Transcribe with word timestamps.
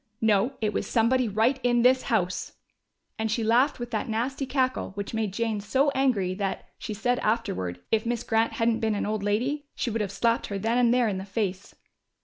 No, 0.19 0.53
it 0.61 0.73
was 0.73 0.87
somebody 0.89 1.27
right 1.29 1.59
in 1.61 1.83
this 1.83 2.01
house!" 2.01 2.53
And 3.19 3.29
she 3.31 3.43
laughed 3.43 3.77
with 3.79 3.91
that 3.91 4.09
nasty 4.09 4.47
cackle 4.47 4.93
which 4.95 5.13
made 5.13 5.31
Jane 5.31 5.61
so 5.61 5.91
angry, 5.91 6.33
that, 6.33 6.65
she 6.79 6.95
said 6.95 7.19
afterward, 7.19 7.79
if 7.91 8.03
Miss 8.03 8.23
Grant 8.23 8.53
hadn't 8.53 8.79
been 8.79 8.95
an 8.95 9.05
old 9.05 9.21
lady, 9.21 9.67
she 9.75 9.91
would 9.91 10.01
have 10.01 10.11
slapped 10.11 10.47
her 10.47 10.57
then 10.57 10.79
and 10.79 10.91
there 10.91 11.07
in 11.07 11.19
the 11.19 11.23
face. 11.23 11.75